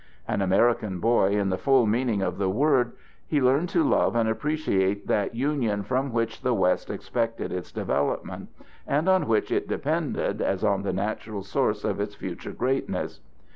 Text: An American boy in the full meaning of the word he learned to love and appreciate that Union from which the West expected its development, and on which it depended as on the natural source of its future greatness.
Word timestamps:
An 0.27 0.41
American 0.41 0.99
boy 0.99 1.33
in 1.33 1.49
the 1.49 1.59
full 1.59 1.85
meaning 1.85 2.23
of 2.23 2.39
the 2.39 2.49
word 2.49 2.93
he 3.27 3.39
learned 3.39 3.69
to 3.69 3.83
love 3.83 4.15
and 4.15 4.27
appreciate 4.27 5.05
that 5.05 5.35
Union 5.35 5.83
from 5.83 6.11
which 6.11 6.41
the 6.41 6.55
West 6.55 6.89
expected 6.89 7.51
its 7.51 7.71
development, 7.71 8.49
and 8.87 9.07
on 9.07 9.27
which 9.27 9.51
it 9.51 9.67
depended 9.67 10.41
as 10.41 10.63
on 10.63 10.81
the 10.81 10.91
natural 10.91 11.43
source 11.43 11.83
of 11.83 11.99
its 11.99 12.15
future 12.15 12.51
greatness. 12.51 13.19